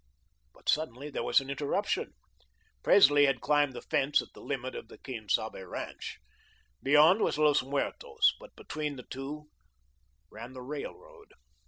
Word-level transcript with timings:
But 0.55 0.67
suddenly 0.67 1.11
there 1.11 1.21
was 1.21 1.41
an 1.41 1.51
interruption. 1.51 2.15
Presley 2.81 3.27
had 3.27 3.39
climbed 3.39 3.73
the 3.73 3.83
fence 3.83 4.19
at 4.19 4.29
the 4.33 4.41
limit 4.41 4.73
of 4.73 4.87
the 4.87 4.97
Quien 4.97 5.29
Sabe 5.29 5.63
ranch. 5.63 6.17
Beyond 6.81 7.21
was 7.21 7.37
Los 7.37 7.61
Muertos, 7.61 8.33
but 8.39 8.55
between 8.55 8.95
the 8.95 9.03
two 9.11 9.51
ran 10.31 10.53
the 10.53 10.63
railroad. 10.63 11.33